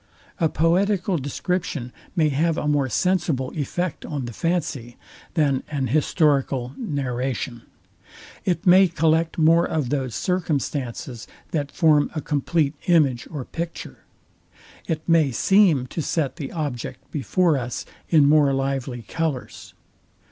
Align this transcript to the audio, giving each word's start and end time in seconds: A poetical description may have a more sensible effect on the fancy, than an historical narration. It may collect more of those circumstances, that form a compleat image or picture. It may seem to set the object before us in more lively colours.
A 0.39 0.49
poetical 0.49 1.19
description 1.19 1.93
may 2.15 2.29
have 2.29 2.57
a 2.57 2.67
more 2.67 2.89
sensible 2.89 3.51
effect 3.51 4.03
on 4.03 4.25
the 4.25 4.33
fancy, 4.33 4.97
than 5.35 5.61
an 5.69 5.85
historical 5.89 6.73
narration. 6.75 7.61
It 8.43 8.65
may 8.65 8.87
collect 8.87 9.37
more 9.37 9.63
of 9.69 9.89
those 9.89 10.15
circumstances, 10.15 11.27
that 11.51 11.71
form 11.71 12.09
a 12.15 12.21
compleat 12.21 12.73
image 12.87 13.27
or 13.29 13.45
picture. 13.45 13.99
It 14.87 15.07
may 15.07 15.29
seem 15.29 15.85
to 15.93 16.01
set 16.01 16.37
the 16.37 16.51
object 16.51 17.11
before 17.11 17.55
us 17.55 17.85
in 18.09 18.25
more 18.27 18.53
lively 18.53 19.03
colours. 19.03 19.75